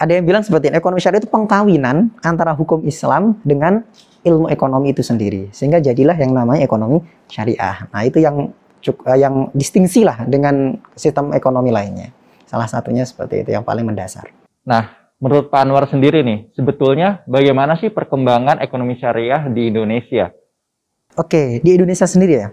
ada 0.00 0.16
yang 0.16 0.24
bilang 0.24 0.40
seperti 0.40 0.72
ini, 0.72 0.80
ekonomi 0.80 1.00
syariah 1.00 1.20
itu 1.20 1.28
pengkawinan 1.28 2.12
antara 2.24 2.56
hukum 2.56 2.84
Islam 2.88 3.36
dengan 3.44 3.84
ilmu 4.24 4.48
ekonomi 4.48 4.96
itu 4.96 5.04
sendiri. 5.04 5.52
Sehingga 5.52 5.76
jadilah 5.80 6.16
yang 6.16 6.32
namanya 6.32 6.64
ekonomi 6.64 7.04
syariah. 7.28 7.84
Nah, 7.92 8.00
itu 8.04 8.16
yang 8.16 8.48
eh, 8.84 9.18
yang 9.20 9.52
distingsi 9.52 10.04
lah 10.04 10.24
dengan 10.24 10.80
sistem 10.96 11.36
ekonomi 11.36 11.68
lainnya. 11.68 12.12
Salah 12.48 12.64
satunya 12.64 13.04
seperti 13.04 13.44
itu 13.44 13.52
yang 13.52 13.64
paling 13.64 13.84
mendasar. 13.84 14.32
Nah, 14.64 14.99
menurut 15.20 15.52
Pak 15.52 15.60
Anwar 15.62 15.84
sendiri 15.86 16.24
nih, 16.24 16.48
sebetulnya 16.56 17.20
bagaimana 17.28 17.76
sih 17.76 17.92
perkembangan 17.92 18.58
ekonomi 18.64 18.96
syariah 18.96 19.46
di 19.52 19.68
Indonesia? 19.68 20.32
Oke, 21.14 21.60
di 21.60 21.70
Indonesia 21.76 22.08
sendiri 22.08 22.34
ya. 22.40 22.48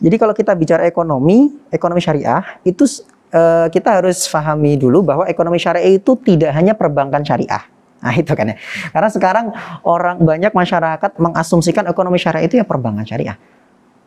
Jadi 0.00 0.16
kalau 0.18 0.34
kita 0.34 0.52
bicara 0.58 0.88
ekonomi, 0.88 1.52
ekonomi 1.70 2.02
syariah 2.02 2.58
itu 2.66 2.88
uh, 3.30 3.68
kita 3.70 4.02
harus 4.02 4.26
pahami 4.26 4.74
dulu 4.80 5.06
bahwa 5.06 5.24
ekonomi 5.28 5.60
syariah 5.60 5.94
itu 5.94 6.18
tidak 6.24 6.50
hanya 6.56 6.74
perbankan 6.74 7.22
syariah. 7.22 7.62
Nah 8.00 8.14
itu 8.22 8.32
kan 8.32 8.50
ya. 8.50 8.56
Karena 8.90 9.08
sekarang 9.12 9.46
orang 9.84 10.24
banyak 10.24 10.50
masyarakat 10.56 11.20
mengasumsikan 11.20 11.84
ekonomi 11.86 12.16
syariah 12.16 12.48
itu 12.48 12.56
ya 12.58 12.66
perbankan 12.66 13.04
syariah. 13.04 13.36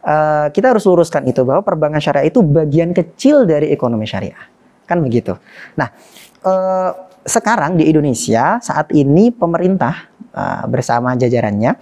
Uh, 0.03 0.51
kita 0.51 0.75
harus 0.75 0.83
luruskan 0.83 1.23
itu 1.29 1.47
bahwa 1.47 1.63
perbankan 1.63 2.03
syariah 2.03 2.27
itu 2.27 2.43
bagian 2.43 2.91
kecil 2.91 3.47
dari 3.47 3.71
ekonomi 3.71 4.03
syariah. 4.03 4.49
Kan 4.83 4.99
begitu. 4.99 5.37
Nah, 5.79 5.93
uh, 6.43 7.12
sekarang 7.23 7.79
di 7.79 7.87
Indonesia 7.87 8.59
saat 8.59 8.91
ini 8.91 9.31
pemerintah 9.31 10.11
uh, 10.35 10.63
bersama 10.67 11.15
jajarannya 11.15 11.79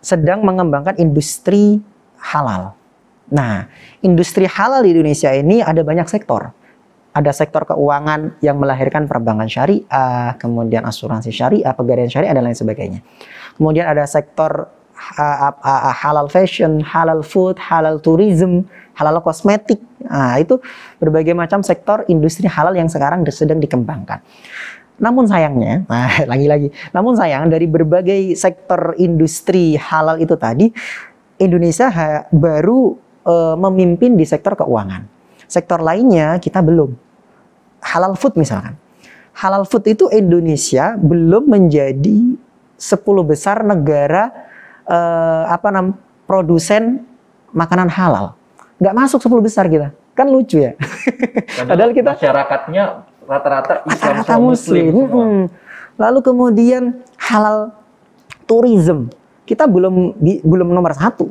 sedang 0.00 0.44
mengembangkan 0.44 0.96
industri 0.96 1.80
halal. 2.20 2.76
Nah, 3.30 3.68
industri 4.04 4.48
halal 4.48 4.84
di 4.84 4.96
Indonesia 4.96 5.30
ini 5.32 5.60
ada 5.60 5.80
banyak 5.84 6.08
sektor. 6.08 6.52
Ada 7.10 7.34
sektor 7.34 7.66
keuangan 7.66 8.38
yang 8.38 8.56
melahirkan 8.62 9.10
perbankan 9.10 9.50
syariah, 9.50 10.38
kemudian 10.38 10.86
asuransi 10.86 11.34
syariah, 11.34 11.74
pegadaian 11.74 12.06
syariah 12.06 12.34
dan 12.34 12.46
lain 12.46 12.54
sebagainya. 12.54 13.00
Kemudian 13.58 13.90
ada 13.90 14.06
sektor 14.06 14.70
halal 15.96 16.28
fashion, 16.28 16.84
halal 16.84 17.24
food, 17.24 17.56
halal 17.56 17.96
tourism, 17.98 18.68
halal 18.92 19.24
kosmetik. 19.24 19.80
Nah, 20.04 20.36
itu 20.36 20.60
berbagai 21.00 21.32
macam 21.32 21.64
sektor 21.64 22.04
industri 22.12 22.44
halal 22.44 22.76
yang 22.76 22.86
sekarang 22.86 23.24
sedang 23.32 23.58
dikembangkan. 23.58 24.20
Namun 25.00 25.24
sayangnya, 25.24 25.82
nah 25.90 26.12
lagi-lagi, 26.28 26.68
namun 26.92 27.16
sayang 27.16 27.48
dari 27.48 27.64
berbagai 27.64 28.36
sektor 28.36 28.92
industri 29.00 29.80
halal 29.80 30.20
itu 30.20 30.36
tadi, 30.36 30.68
Indonesia 31.40 31.88
baru 32.28 32.92
uh, 33.24 33.56
memimpin 33.56 34.20
di 34.20 34.28
sektor 34.28 34.52
keuangan. 34.52 35.08
Sektor 35.48 35.80
lainnya 35.80 36.36
kita 36.36 36.60
belum. 36.60 36.92
Halal 37.80 38.12
food 38.20 38.36
misalkan. 38.36 38.76
Halal 39.32 39.64
food 39.64 39.88
itu 39.88 40.12
Indonesia 40.12 41.00
belum 41.00 41.48
menjadi 41.48 42.36
10 42.80 43.00
besar 43.24 43.64
negara 43.64 44.39
uh, 44.90 45.44
apa 45.46 45.70
nam 45.70 45.94
produsen 46.26 47.06
makanan 47.54 47.86
halal 47.86 48.34
nggak 48.80 48.94
masuk 48.96 49.20
10 49.20 49.44
besar 49.44 49.64
kita. 49.68 49.92
Kan 50.16 50.32
lucu 50.32 50.58
ya. 50.58 50.72
Padahal 51.68 51.92
kita 51.92 52.16
masyarakatnya 52.16 52.84
rata-rata 53.28 53.72
Islam 53.86 54.14
rata 54.24 54.36
muslim. 54.40 54.84
muslim. 54.90 55.12
Hmm. 55.12 55.44
Lalu 56.00 56.18
kemudian 56.24 56.82
halal 57.20 57.76
tourism. 58.48 59.12
Kita 59.44 59.68
belum 59.68 60.16
belum 60.42 60.68
nomor 60.72 60.96
satu. 60.96 61.28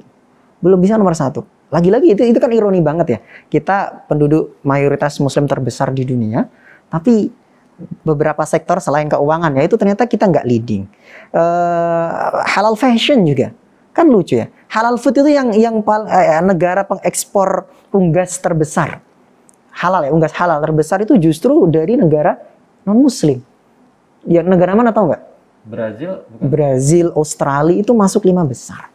Belum 0.62 0.78
bisa 0.80 0.96
nomor 0.96 1.18
satu. 1.18 1.44
Lagi-lagi 1.70 2.18
itu 2.18 2.22
itu 2.26 2.40
kan 2.42 2.50
ironi 2.54 2.82
banget 2.82 3.08
ya. 3.10 3.20
Kita 3.50 4.06
penduduk 4.10 4.62
mayoritas 4.66 5.18
muslim 5.22 5.46
terbesar 5.46 5.94
di 5.94 6.02
dunia, 6.06 6.50
tapi 6.90 7.30
beberapa 8.04 8.44
sektor 8.44 8.78
selain 8.84 9.08
keuangan 9.08 9.56
ya 9.56 9.64
itu 9.66 9.76
ternyata 9.80 10.06
kita 10.06 10.28
nggak 10.28 10.46
leading. 10.46 10.84
Uh, 11.32 12.44
halal 12.46 12.76
fashion 12.76 13.24
juga 13.24 13.56
Kan 14.00 14.08
lucu 14.08 14.40
ya. 14.40 14.48
Halal 14.72 14.96
food 15.02 15.18
itu 15.18 15.28
yang 15.34 15.52
yang 15.52 15.82
eh, 15.84 16.40
negara 16.46 16.86
pengekspor 16.86 17.68
unggas 17.92 18.38
terbesar. 18.38 19.04
Halal 19.76 20.08
ya, 20.08 20.12
unggas 20.16 20.32
halal 20.40 20.64
terbesar 20.64 21.04
itu 21.04 21.20
justru 21.20 21.68
dari 21.68 22.00
negara 22.00 22.40
non 22.88 23.04
muslim. 23.04 23.44
Ya 24.24 24.40
negara 24.40 24.72
mana 24.78 24.96
tahu 24.96 25.12
nggak? 25.12 25.24
Brazil. 25.68 26.12
Bukan? 26.32 26.48
Brazil, 26.48 27.08
Australia 27.12 27.76
itu 27.76 27.92
masuk 27.92 28.24
lima 28.24 28.48
besar. 28.48 28.88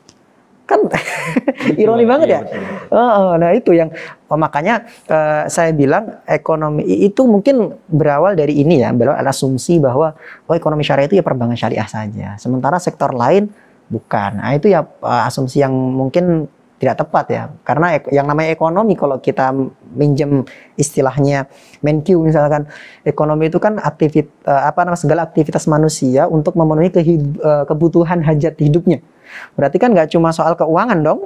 Kan 0.65 0.89
ironi 1.81 2.09
banget 2.09 2.29
ya. 2.29 2.41
Uh, 2.89 3.37
nah 3.37 3.53
itu 3.53 3.77
yang 3.77 3.93
oh, 4.33 4.39
makanya 4.41 4.89
uh, 5.13 5.45
saya 5.45 5.77
bilang 5.77 6.25
ekonomi 6.25 6.85
itu 7.05 7.29
mungkin 7.29 7.77
berawal 7.89 8.33
dari 8.33 8.65
ini 8.65 8.81
ya, 8.81 8.89
berawal 8.97 9.21
asumsi 9.29 9.77
bahwa 9.77 10.17
oh 10.49 10.55
ekonomi 10.57 10.81
syariah 10.81 11.09
itu 11.09 11.21
ya 11.21 11.25
perbankan 11.25 11.57
syariah 11.57 11.85
saja. 11.85 12.41
Sementara 12.41 12.81
sektor 12.81 13.13
lain 13.13 13.53
bukan. 13.93 14.41
Nah, 14.41 14.57
itu 14.57 14.73
ya 14.73 14.85
uh, 14.85 15.29
asumsi 15.29 15.61
yang 15.61 15.73
mungkin 15.73 16.49
tidak 16.85 17.07
tepat 17.07 17.25
ya. 17.31 17.43
Karena 17.65 17.97
yang 18.13 18.27
namanya 18.29 18.53
ekonomi 18.53 18.93
kalau 18.99 19.17
kita 19.23 19.55
minjem 19.95 20.45
istilahnya 20.75 21.47
Menq 21.81 22.13
misalkan 22.19 22.69
ekonomi 23.07 23.49
itu 23.49 23.57
kan 23.63 23.79
aktivit 23.81 24.29
uh, 24.45 24.69
apa 24.69 24.85
namanya 24.85 25.01
segala 25.01 25.21
aktivitas 25.25 25.65
manusia 25.71 26.27
untuk 26.27 26.59
memenuhi 26.59 26.91
kehid, 26.93 27.41
uh, 27.41 27.65
kebutuhan 27.65 28.21
hajat 28.21 28.59
hidupnya. 28.61 29.01
Berarti 29.55 29.77
kan 29.81 29.91
nggak 29.93 30.13
cuma 30.15 30.31
soal 30.31 30.57
keuangan 30.57 31.01
dong, 31.01 31.21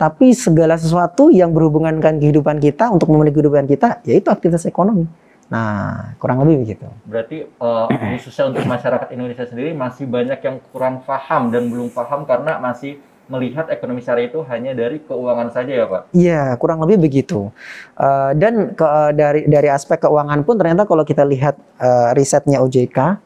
tapi 0.00 0.34
segala 0.34 0.74
sesuatu 0.74 1.30
yang 1.30 1.54
berhubungan 1.54 1.94
dengan 1.94 2.18
kehidupan 2.18 2.58
kita 2.58 2.90
untuk 2.90 3.10
memenuhi 3.12 3.34
kehidupan 3.34 3.64
kita 3.70 4.02
yaitu 4.08 4.28
aktivitas 4.32 4.66
ekonomi. 4.66 5.06
Nah, 5.52 6.16
kurang 6.16 6.40
lebih 6.40 6.64
begitu. 6.64 6.88
Berarti 7.04 7.44
uh, 7.60 7.86
khususnya 8.16 8.48
untuk 8.48 8.64
masyarakat 8.64 9.12
Indonesia 9.12 9.44
sendiri 9.44 9.76
masih 9.76 10.08
banyak 10.08 10.40
yang 10.40 10.56
kurang 10.72 11.04
paham 11.04 11.52
dan 11.52 11.68
belum 11.68 11.92
paham 11.92 12.24
karena 12.24 12.56
masih 12.56 12.96
melihat 13.30 13.70
ekonomi 13.70 14.02
syariah 14.02 14.28
itu 14.28 14.40
hanya 14.44 14.76
dari 14.76 15.00
keuangan 15.00 15.48
saja 15.52 15.72
ya 15.72 15.86
Pak? 15.86 16.02
Iya, 16.12 16.42
kurang 16.58 16.82
lebih 16.84 17.04
begitu. 17.04 17.48
Uh, 17.96 18.32
dan 18.34 18.72
ke, 18.72 18.84
uh, 18.84 19.12
dari 19.12 19.46
dari 19.46 19.68
aspek 19.68 20.04
keuangan 20.04 20.40
pun 20.42 20.56
ternyata 20.56 20.88
kalau 20.88 21.04
kita 21.04 21.22
lihat 21.24 21.56
uh, 21.78 22.16
risetnya 22.16 22.60
OJK, 22.60 23.20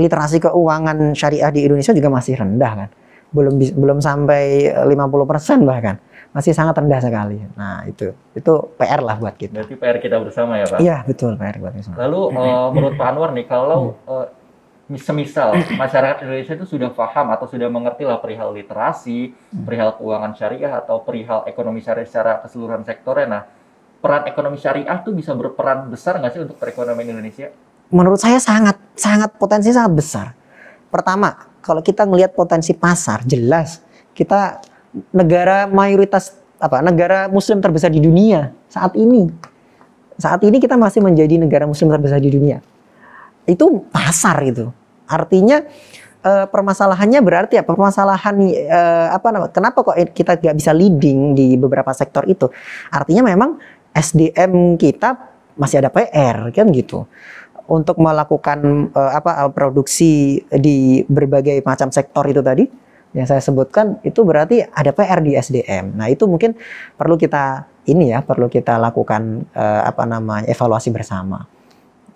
literasi 0.00 0.40
keuangan 0.40 1.12
syariah 1.12 1.52
di 1.52 1.68
Indonesia 1.68 1.92
juga 1.92 2.08
masih 2.08 2.40
rendah 2.40 2.72
kan. 2.84 2.90
Belum 3.30 3.54
belum 3.56 3.98
sampai 4.02 4.74
50% 4.74 5.62
bahkan 5.62 6.02
masih 6.30 6.54
sangat 6.54 6.78
rendah 6.78 7.02
sekali. 7.02 7.42
Nah 7.58 7.82
itu 7.90 8.14
itu 8.38 8.52
PR 8.78 9.02
lah 9.02 9.18
buat 9.18 9.34
kita. 9.34 9.54
Berarti 9.54 9.74
PR 9.74 9.98
kita 9.98 10.16
bersama 10.22 10.62
ya 10.62 10.66
Pak? 10.70 10.78
Iya 10.78 10.96
betul 11.02 11.34
PR 11.34 11.58
buat 11.58 11.74
kita. 11.74 11.94
Lalu 11.98 12.20
uh, 12.38 12.68
menurut 12.74 12.94
Pak 12.94 13.06
Anwar 13.10 13.30
nih 13.34 13.46
kalau 13.50 13.98
uh, 14.06 14.26
semisal 14.90 15.54
masyarakat 15.78 16.26
Indonesia 16.26 16.54
itu 16.58 16.66
sudah 16.66 16.90
paham 16.90 17.30
atau 17.30 17.46
sudah 17.46 17.70
mengerti 17.70 18.02
lah 18.02 18.18
perihal 18.18 18.50
literasi, 18.50 19.30
perihal 19.62 19.94
keuangan 19.94 20.34
syariah 20.34 20.82
atau 20.82 21.02
perihal 21.02 21.46
ekonomi 21.46 21.78
syariah 21.78 22.06
secara 22.06 22.42
keseluruhan 22.42 22.82
sektornya. 22.82 23.26
Nah 23.26 23.42
peran 24.00 24.26
ekonomi 24.26 24.56
syariah 24.56 24.98
tuh 25.02 25.12
bisa 25.14 25.34
berperan 25.34 25.90
besar 25.90 26.18
nggak 26.18 26.32
sih 26.34 26.42
untuk 26.42 26.58
perekonomian 26.58 27.18
Indonesia? 27.18 27.50
Menurut 27.90 28.22
saya 28.22 28.38
sangat 28.38 28.78
sangat 28.94 29.34
potensi 29.34 29.74
sangat 29.74 29.92
besar. 29.98 30.26
Pertama, 30.90 31.49
kalau 31.60 31.84
kita 31.84 32.08
melihat 32.08 32.32
potensi 32.32 32.72
pasar, 32.72 33.24
jelas 33.24 33.84
kita 34.16 34.60
negara 35.14 35.70
mayoritas 35.70 36.36
apa 36.60 36.84
negara 36.84 37.30
muslim 37.30 37.62
terbesar 37.62 37.88
di 37.88 38.02
dunia 38.02 38.52
saat 38.68 38.92
ini. 38.98 39.30
Saat 40.20 40.44
ini 40.44 40.60
kita 40.60 40.76
masih 40.76 41.00
menjadi 41.00 41.40
negara 41.40 41.64
muslim 41.64 41.88
terbesar 41.88 42.20
di 42.20 42.28
dunia. 42.28 42.60
Itu 43.48 43.88
pasar 43.88 44.44
itu. 44.44 44.68
Artinya 45.08 45.64
uh, 46.20 46.44
permasalahannya 46.44 47.20
berarti 47.24 47.56
ya 47.56 47.64
permasalahan 47.64 48.36
uh, 48.68 49.08
apa 49.16 49.28
namanya? 49.32 49.52
Kenapa 49.56 49.80
kok 49.80 49.96
kita 50.12 50.36
nggak 50.36 50.56
bisa 50.60 50.76
leading 50.76 51.32
di 51.32 51.56
beberapa 51.56 51.88
sektor 51.96 52.28
itu? 52.28 52.52
Artinya 52.92 53.24
memang 53.32 53.56
SDM 53.96 54.76
kita 54.76 55.30
masih 55.56 55.80
ada 55.84 55.90
PR 55.92 56.52
kan 56.52 56.68
gitu 56.72 57.04
untuk 57.70 58.02
melakukan 58.02 58.90
uh, 58.90 59.14
apa 59.14 59.46
produksi 59.54 60.42
di 60.50 61.06
berbagai 61.06 61.62
macam 61.62 61.94
sektor 61.94 62.26
itu 62.26 62.42
tadi 62.42 62.66
yang 63.14 63.26
saya 63.26 63.42
sebutkan 63.42 63.98
itu 64.06 64.22
berarti 64.22 64.62
ada 64.62 64.90
PR 64.94 65.22
di 65.22 65.34
SDM. 65.34 65.94
Nah, 65.98 66.06
itu 66.10 66.26
mungkin 66.30 66.54
perlu 66.94 67.18
kita 67.18 67.66
ini 67.86 68.14
ya, 68.14 68.22
perlu 68.22 68.46
kita 68.46 68.78
lakukan 68.78 69.46
uh, 69.54 69.82
apa 69.86 70.06
namanya 70.06 70.46
evaluasi 70.46 70.94
bersama. 70.94 71.42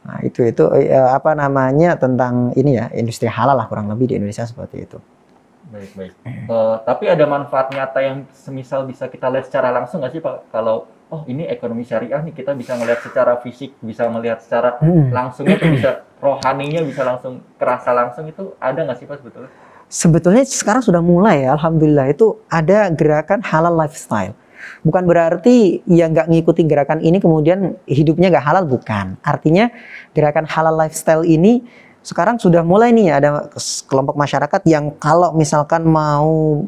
Nah, 0.04 0.18
itu 0.22 0.46
itu 0.46 0.66
uh, 0.70 1.10
apa 1.14 1.34
namanya 1.34 1.98
tentang 1.98 2.54
ini 2.54 2.78
ya, 2.78 2.90
industri 2.94 3.26
halal 3.26 3.58
lah 3.58 3.66
kurang 3.66 3.90
lebih 3.90 4.10
di 4.10 4.14
Indonesia 4.18 4.46
seperti 4.46 4.86
itu. 4.86 4.98
Baik, 5.74 5.90
baik. 5.98 6.12
Uh, 6.46 6.78
tapi 6.86 7.10
ada 7.10 7.26
manfaat 7.26 7.74
nyata 7.74 7.98
yang 7.98 8.22
semisal 8.30 8.86
bisa 8.86 9.10
kita 9.10 9.26
lihat 9.26 9.50
secara 9.50 9.74
langsung 9.74 9.98
nggak 9.98 10.12
sih 10.14 10.22
Pak? 10.22 10.54
Kalau 10.54 10.86
oh 11.12 11.22
ini 11.28 11.44
ekonomi 11.48 11.84
syariah 11.84 12.20
nih 12.24 12.34
kita 12.36 12.56
bisa 12.56 12.76
melihat 12.78 13.00
secara 13.04 13.36
fisik, 13.42 13.76
bisa 13.84 14.08
melihat 14.08 14.40
secara 14.40 14.80
hmm. 14.80 15.12
langsungnya, 15.12 15.58
bisa 15.60 15.90
rohaninya 16.22 16.80
bisa 16.84 17.04
langsung 17.04 17.44
kerasa 17.60 17.92
langsung 17.92 18.24
itu 18.24 18.56
ada 18.56 18.80
nggak 18.84 18.98
sih 18.98 19.06
Pak 19.08 19.20
sebetulnya? 19.20 19.52
sebetulnya 19.88 20.42
sekarang 20.42 20.82
sudah 20.82 20.98
mulai 20.98 21.46
ya, 21.46 21.54
alhamdulillah 21.54 22.10
itu 22.10 22.40
ada 22.50 22.90
gerakan 22.90 23.44
halal 23.44 23.74
lifestyle. 23.78 24.34
Bukan 24.80 25.04
berarti 25.04 25.84
yang 25.84 26.16
nggak 26.16 26.32
ngikuti 26.32 26.64
gerakan 26.64 27.04
ini 27.04 27.20
kemudian 27.20 27.76
hidupnya 27.84 28.32
nggak 28.32 28.44
halal, 28.44 28.64
bukan. 28.64 29.20
Artinya 29.20 29.68
gerakan 30.16 30.48
halal 30.48 30.74
lifestyle 30.74 31.22
ini 31.22 31.62
sekarang 32.04 32.36
sudah 32.36 32.60
mulai 32.60 32.92
nih 32.92 33.16
ada 33.16 33.48
kelompok 33.88 34.16
masyarakat 34.16 34.60
yang 34.68 34.92
kalau 35.00 35.32
misalkan 35.32 35.88
mau 35.88 36.64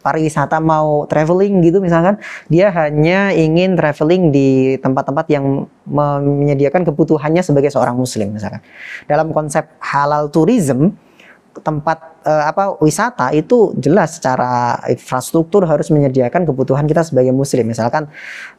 pariwisata 0.00 0.58
mau 0.58 1.04
traveling 1.06 1.60
gitu 1.62 1.78
misalkan 1.78 2.16
dia 2.48 2.72
hanya 2.72 3.30
ingin 3.36 3.76
traveling 3.76 4.32
di 4.32 4.80
tempat-tempat 4.80 5.26
yang 5.30 5.68
menyediakan 5.86 6.88
kebutuhannya 6.88 7.44
sebagai 7.44 7.70
seorang 7.70 7.94
muslim 7.94 8.34
misalkan. 8.34 8.64
Dalam 9.06 9.30
konsep 9.30 9.68
halal 9.78 10.32
tourism 10.32 10.96
tempat 11.60 12.09
uh, 12.24 12.44
apa 12.48 12.76
wisata 12.80 13.32
itu 13.32 13.72
jelas 13.80 14.20
secara 14.20 14.76
infrastruktur 14.88 15.64
harus 15.64 15.88
menyediakan 15.88 16.44
kebutuhan 16.44 16.84
kita 16.84 17.04
sebagai 17.04 17.32
muslim. 17.32 17.68
Misalkan 17.68 18.08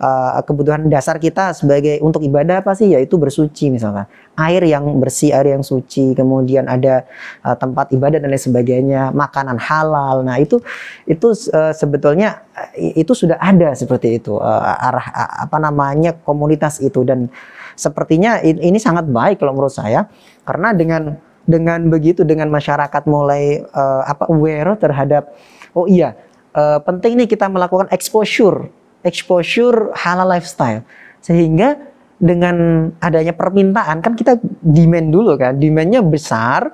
uh, 0.02 0.42
kebutuhan 0.46 0.90
dasar 0.90 1.22
kita 1.22 1.54
sebagai 1.54 2.02
untuk 2.02 2.26
ibadah 2.26 2.62
apa 2.62 2.74
sih? 2.74 2.94
Yaitu 2.94 3.18
bersuci 3.18 3.70
misalkan. 3.70 4.06
Air 4.40 4.64
yang 4.64 4.88
bersih 4.98 5.36
air 5.36 5.54
yang 5.54 5.62
suci 5.62 6.16
kemudian 6.18 6.66
ada 6.66 7.06
uh, 7.46 7.54
tempat 7.54 7.92
ibadah 7.94 8.18
dan 8.18 8.32
lain 8.32 8.42
sebagainya 8.42 9.12
makanan 9.14 9.60
halal. 9.62 10.26
Nah 10.26 10.40
itu 10.42 10.58
itu 11.06 11.36
uh, 11.54 11.76
sebetulnya 11.76 12.42
itu 12.78 13.12
sudah 13.12 13.38
ada 13.38 13.76
seperti 13.76 14.22
itu 14.22 14.40
uh, 14.40 14.88
arah 14.88 15.08
uh, 15.14 15.32
apa 15.46 15.58
namanya 15.62 16.16
komunitas 16.16 16.80
itu. 16.82 17.04
Dan 17.04 17.28
sepertinya 17.76 18.40
ini 18.44 18.78
sangat 18.78 19.08
baik 19.10 19.42
kalau 19.42 19.56
menurut 19.56 19.74
saya 19.74 20.06
karena 20.46 20.74
dengan 20.76 21.31
dengan 21.52 21.92
begitu 21.92 22.24
dengan 22.24 22.48
masyarakat 22.48 23.04
mulai 23.12 23.60
uh, 23.76 24.08
apa 24.08 24.32
aware 24.32 24.80
terhadap 24.80 25.36
oh 25.76 25.86
iya 25.92 26.16
uh, 26.56 26.80
penting 26.80 27.20
nih 27.20 27.28
kita 27.28 27.52
melakukan 27.52 27.92
exposure 27.92 28.72
exposure 29.04 29.94
halal 29.98 30.30
lifestyle. 30.30 30.86
Sehingga 31.22 31.78
dengan 32.22 32.90
adanya 33.02 33.34
permintaan 33.34 33.98
kan 34.02 34.14
kita 34.14 34.38
demand 34.62 35.10
dulu 35.10 35.34
kan 35.42 35.58
demandnya 35.58 36.06
besar 36.06 36.70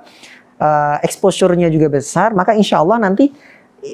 uh, 0.60 0.96
exposure-nya 1.00 1.72
juga 1.72 1.88
besar 1.88 2.36
maka 2.36 2.52
insya 2.52 2.84
Allah 2.84 3.00
nanti 3.00 3.32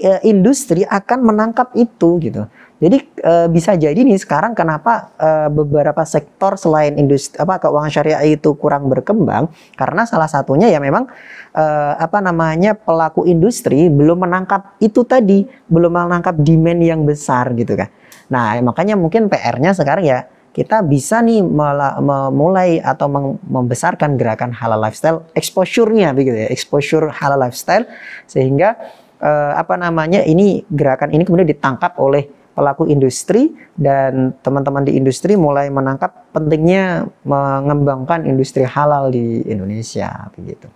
uh, 0.02 0.20
industri 0.26 0.82
akan 0.82 1.22
menangkap 1.22 1.70
itu 1.78 2.18
gitu 2.18 2.42
jadi 2.82 2.98
e, 3.06 3.32
bisa 3.54 3.78
jadi 3.78 3.94
nih 3.94 4.18
sekarang 4.18 4.52
kenapa 4.58 5.14
e, 5.14 5.46
beberapa 5.54 6.02
sektor 6.02 6.58
selain 6.58 6.98
industri 6.98 7.38
apa 7.38 7.62
keuangan 7.62 7.90
syariah 7.90 8.22
itu 8.26 8.50
kurang 8.58 8.90
berkembang 8.90 9.46
karena 9.78 10.02
salah 10.02 10.26
satunya 10.26 10.66
ya 10.66 10.82
memang 10.82 11.06
e, 11.54 11.64
apa 11.94 12.18
namanya 12.18 12.74
pelaku 12.74 13.30
industri 13.30 13.86
belum 13.86 14.26
menangkap 14.26 14.74
itu 14.82 15.06
tadi, 15.06 15.46
belum 15.70 15.94
menangkap 15.94 16.34
demand 16.42 16.80
yang 16.82 17.00
besar 17.06 17.54
gitu 17.54 17.78
kan. 17.78 17.94
Nah, 18.26 18.58
makanya 18.64 18.98
mungkin 18.98 19.30
PR-nya 19.30 19.70
sekarang 19.76 20.04
ya 20.04 20.26
kita 20.54 20.86
bisa 20.86 21.18
nih 21.18 21.42
memulai 21.42 22.78
atau 22.78 23.10
membesarkan 23.42 24.14
gerakan 24.14 24.54
halal 24.54 24.78
lifestyle 24.78 25.26
exposure-nya 25.34 26.14
begitu 26.14 26.46
ya, 26.46 26.48
exposure 26.50 27.10
halal 27.10 27.42
lifestyle 27.42 27.90
sehingga 28.30 28.78
eh, 29.18 29.52
apa 29.58 29.74
namanya 29.74 30.22
ini 30.22 30.62
gerakan 30.70 31.10
ini 31.10 31.26
kemudian 31.26 31.50
ditangkap 31.50 31.98
oleh 31.98 32.43
pelaku 32.54 32.86
industri 32.86 33.52
dan 33.74 34.32
teman-teman 34.40 34.86
di 34.86 34.94
industri 34.94 35.34
mulai 35.34 35.68
menangkap 35.68 36.30
pentingnya 36.30 37.10
mengembangkan 37.26 38.24
industri 38.24 38.62
halal 38.62 39.10
di 39.10 39.42
Indonesia 39.44 40.30
begitu. 40.32 40.70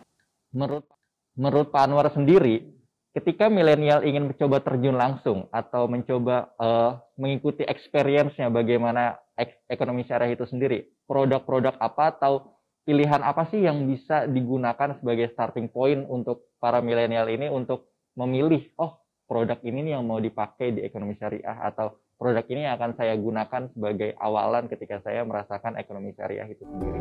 Menurut 0.50 0.84
menurut 1.38 1.70
Pak 1.70 1.86
Anwar 1.86 2.10
sendiri, 2.10 2.66
ketika 3.14 3.46
milenial 3.46 4.02
ingin 4.02 4.28
mencoba 4.30 4.58
terjun 4.60 4.98
langsung 4.98 5.46
atau 5.54 5.86
mencoba 5.86 6.50
uh, 6.58 6.98
mengikuti 7.14 7.62
experience-nya 7.62 8.50
bagaimana 8.50 9.16
ek 9.38 9.62
ekonomi 9.70 10.02
syariah 10.02 10.34
itu 10.34 10.44
sendiri, 10.50 10.90
produk-produk 11.06 11.78
apa 11.78 12.18
atau 12.18 12.58
pilihan 12.82 13.22
apa 13.22 13.46
sih 13.54 13.62
yang 13.62 13.86
bisa 13.86 14.26
digunakan 14.26 14.98
sebagai 14.98 15.30
starting 15.30 15.70
point 15.70 16.02
untuk 16.10 16.50
para 16.58 16.82
milenial 16.82 17.30
ini 17.30 17.46
untuk 17.46 17.94
memilih, 18.18 18.66
oh 18.82 18.98
produk 19.28 19.60
ini 19.60 19.84
nih 19.84 19.92
yang 20.00 20.08
mau 20.08 20.18
dipakai 20.18 20.72
di 20.72 20.80
ekonomi 20.82 21.14
syariah 21.20 21.60
atau 21.68 22.00
produk 22.16 22.42
ini 22.48 22.64
yang 22.64 22.80
akan 22.80 22.96
saya 22.96 23.14
gunakan 23.14 23.62
sebagai 23.76 24.16
awalan 24.16 24.66
ketika 24.66 25.04
saya 25.04 25.22
merasakan 25.22 25.76
ekonomi 25.76 26.16
syariah 26.16 26.48
itu 26.48 26.64
sendiri. 26.64 26.98